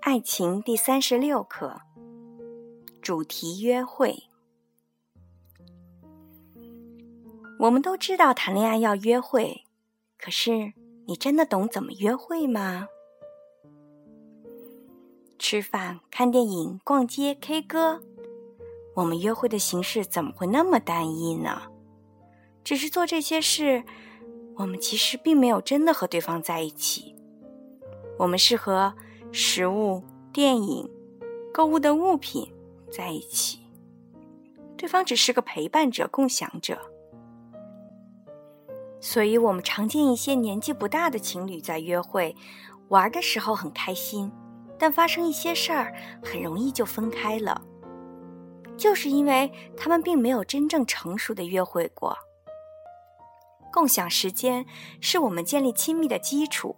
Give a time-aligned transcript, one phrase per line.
[0.00, 1.80] 爱情第三十六课，
[3.00, 4.24] 主题约会。
[7.58, 9.64] 我们都知道谈恋爱要约会，
[10.18, 10.74] 可是
[11.06, 12.88] 你真的懂怎么约会吗？
[15.38, 18.02] 吃饭、看电影、逛街、K 歌，
[18.96, 21.62] 我们约会的形式怎么会那么单一呢？
[22.62, 23.82] 只是做这些事，
[24.56, 27.14] 我们其实并没有真的和对方在一起。
[28.18, 28.92] 我们是和。
[29.34, 30.86] 食物、电影、
[31.54, 32.52] 购物的物品
[32.90, 33.60] 在一起，
[34.76, 36.78] 对方只是个陪伴者、共享者。
[39.00, 42.36] 所以，我们常见一些年纪不大的情侣在约会
[42.88, 44.30] 玩的时候很开心，
[44.78, 47.58] 但发生一些事儿，很容易就分开了，
[48.76, 52.14] 就是因为他们并没有真正成熟的约会过。
[53.72, 54.66] 共享时间
[55.00, 56.76] 是我们建立亲密的基础，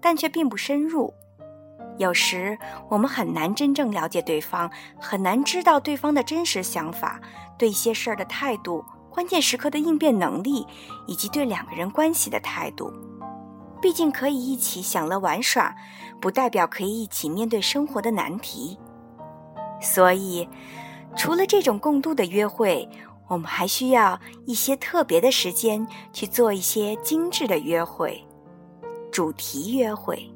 [0.00, 1.12] 但却并不深入。
[1.98, 2.56] 有时
[2.88, 7.20] 我们很难真正了解对方，很难知道对方的真实想法、
[7.58, 10.64] 对一些事儿的态度、关键时刻的应变能力，
[11.08, 12.92] 以及对两个人关系的态度。
[13.82, 15.74] 毕竟可以一起享乐玩耍，
[16.20, 18.78] 不代表可以一起面对生活的难题。
[19.80, 20.48] 所以，
[21.16, 22.88] 除了这种共度的约会，
[23.28, 28.24] 我们还需要一些特别的时间去做一些精致的约会，
[29.12, 30.28] 主题约会。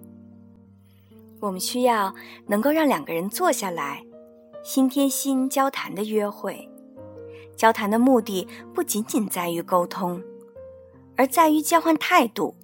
[1.40, 2.14] 我们需要
[2.46, 4.04] 能够让两个人坐下来，
[4.62, 6.68] 心贴心交谈的约会。
[7.56, 10.22] 交谈的目的不仅仅在于沟通，
[11.16, 12.54] 而在于交换态度，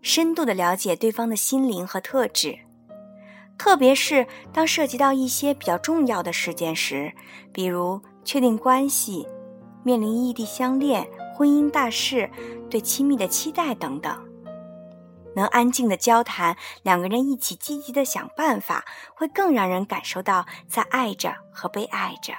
[0.00, 2.58] 深度的了解对方的心灵和特质。
[3.58, 7.12] 特别是当涉及到一些比较重要的事件时，
[7.52, 9.26] 比如确定关系、
[9.82, 12.30] 面临异地相恋、婚姻大事、
[12.70, 14.16] 对亲密的期待等等。
[15.34, 22.34] 能安静的交谈，两个人一起积极的想办法，会更让人感受到在爱着和被爱着。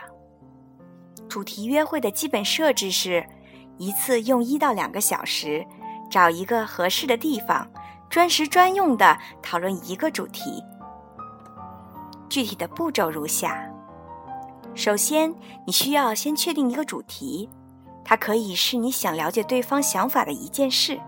[1.27, 3.25] 主题约会的基本设置是：
[3.79, 5.65] 一次用一到两个小时，
[6.11, 7.67] 找一个合适的地方，
[8.11, 10.63] 专时专用的讨论一个主题。
[12.29, 13.67] 具体的步骤如下：
[14.75, 15.33] 首先，
[15.65, 17.47] 你需要先确定一个主题，
[18.03, 20.99] 它可以是你想了解对方想法的一件事。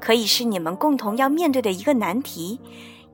[0.00, 2.58] 可以是你们共同要面对的一个难题，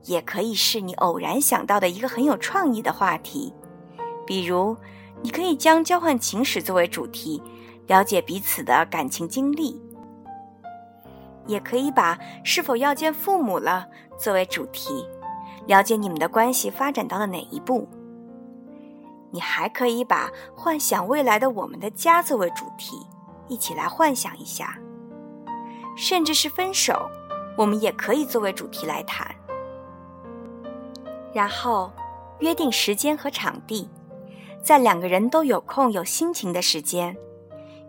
[0.05, 3.53] 也可以是你偶然想到的一个很有创意的话题。
[4.25, 4.75] 比如，
[5.21, 7.41] 你可以将交换情史作为主题，
[7.87, 9.75] 了解彼此的感情经历；
[11.45, 13.85] 也可以把是否要见父母了
[14.17, 15.05] 作为主题，
[15.67, 17.85] 了解你们的关系发展到了哪一步。
[19.33, 22.95] 你还可以把幻想未来的我们的家作为主题，
[23.47, 24.77] 一起来幻想一下。
[25.97, 27.09] 甚至是分手，
[27.57, 29.27] 我们也可以作为主题来谈。
[31.33, 31.91] 然后
[32.39, 33.89] 约定时间和场地，
[34.63, 37.17] 在两个人都有空有心情的时间，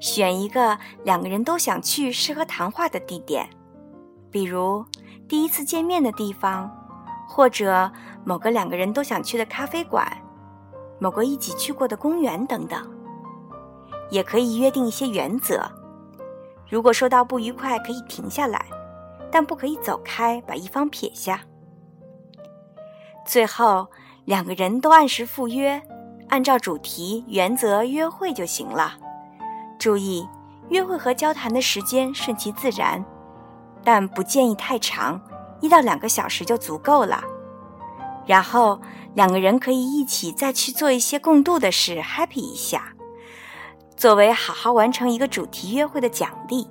[0.01, 3.47] 选一个两个人都想去、适合谈话的地点，
[4.31, 4.83] 比如
[5.29, 6.75] 第一次见面的地方，
[7.29, 7.93] 或者
[8.25, 10.11] 某个两个人都想去的咖啡馆，
[11.05, 12.83] 某个一起去过的公园等等。
[14.09, 15.71] 也可以约定一些原则。
[16.67, 18.65] 如果说到不愉快，可以停下来，
[19.31, 21.43] 但不可以走开，把一方撇下。
[23.27, 23.87] 最后，
[24.25, 25.83] 两个人都按时赴约，
[26.31, 28.95] 按照主题原则约会就行了。
[29.79, 30.27] 注意，
[30.71, 33.05] 约会和交谈的时间顺其自然，
[33.85, 35.21] 但不建议太长，
[35.61, 37.23] 一到两个小时就足够了。
[38.27, 38.81] 然后，
[39.15, 42.95] 两个人可以一起再去做一些共度的事，happy 一下。
[43.97, 46.67] 作为好好完成一个主题约会的奖励，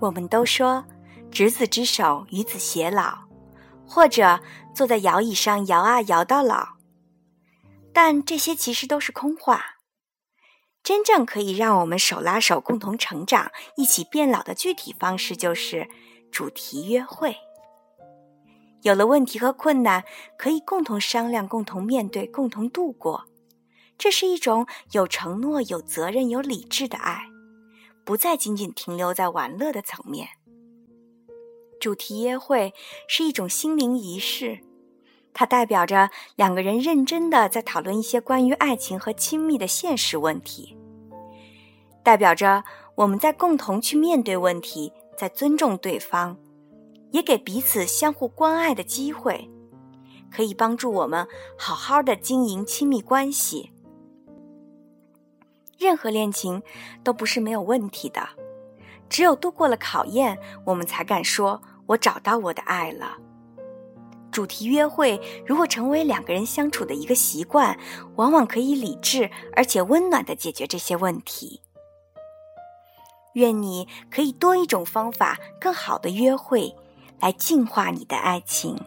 [0.00, 0.84] 我们都说
[1.30, 3.16] “执子之手，与子偕老”，
[3.86, 4.40] 或者
[4.74, 6.76] 坐在摇椅上摇啊摇到老。
[7.92, 9.76] 但这些其实都是空话。
[10.82, 15.88] 真正可以让我们手拉手共同成长、一起变老的具体方式，就是
[16.30, 17.36] 主题约会。
[18.82, 20.04] 有了问题和困难，
[20.38, 23.24] 可以共同商量、共同面对、共同度过。
[23.98, 27.26] 这是一种有承诺、有责任、有理智的爱，
[28.04, 30.28] 不再仅仅停留在玩乐的层面。
[31.80, 32.72] 主题约会
[33.08, 34.60] 是一种心灵仪式，
[35.32, 40.76] 它代表着两个人认真的在讨论一些关于爱情和亲密的现实问题，
[42.02, 42.64] 代表着
[42.94, 46.38] 我们在共同去面对问题，在尊重对方，
[47.16, 49.48] 也给彼此相互关爱的机会，
[50.30, 51.26] 可以帮助我们
[51.56, 53.72] 好好的经营亲密关系。
[55.78, 56.62] 任何恋情
[57.02, 58.28] 都不是没有问题的，
[59.08, 63.16] 只有度过了考验，我们才敢说“我找到我的爱了”。
[64.30, 67.78] 主题约会如果成为两个人相处的一个习惯，
[68.16, 71.62] 往往可以理智而且温暖的解决这些问题。
[73.32, 76.74] 愿你可以多一种方法，更好的约会，
[77.20, 78.78] 来净化你的爱情。